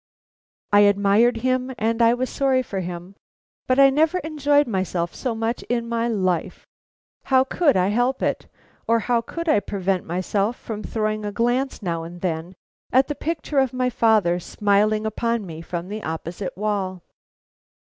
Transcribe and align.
I 0.71 0.79
admired 0.79 1.37
him 1.45 1.71
and 1.77 2.01
I 2.01 2.15
was 2.15 2.27
sorry 2.31 2.63
for 2.63 2.79
him, 2.79 3.13
but 3.67 3.77
I 3.79 3.91
never 3.91 4.17
enjoyed 4.23 4.65
myself 4.65 5.13
so 5.13 5.35
much 5.35 5.61
in 5.69 5.87
my 5.87 6.07
whole 6.07 6.15
life. 6.17 6.65
How 7.25 7.43
could 7.43 7.77
I 7.77 7.89
help 7.89 8.23
it, 8.23 8.47
or 8.87 8.97
how 9.01 9.21
could 9.21 9.47
I 9.47 9.59
prevent 9.59 10.03
myself 10.03 10.55
from 10.55 10.81
throwing 10.81 11.23
a 11.23 11.31
glance 11.31 11.83
now 11.83 12.01
and 12.01 12.19
then 12.21 12.55
at 12.91 13.09
the 13.09 13.13
picture 13.13 13.59
of 13.59 13.73
my 13.73 13.91
father 13.91 14.39
smiling 14.39 15.05
upon 15.05 15.45
me 15.45 15.61
from 15.61 15.87
the 15.87 16.01
opposite 16.01 16.57
wall? 16.57 17.03